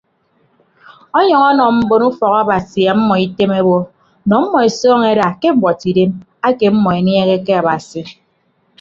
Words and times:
Ọnyʌñ 1.17 1.41
ọnọ 1.49 1.63
mbon 1.77 2.03
ufọk 2.09 2.33
abasi 2.41 2.81
ọmọ 2.93 3.13
item 3.25 3.51
obo 3.59 3.75
nọ 4.27 4.33
ọmmọ 4.41 4.57
esọọñọ 4.67 5.05
eda 5.13 5.27
ke 5.41 5.47
mbuọtidem 5.55 6.11
ake 6.47 6.65
ọmmọ 6.71 6.89
eniehe 6.99 7.35
ke 7.45 7.53
abasi. 7.59 8.01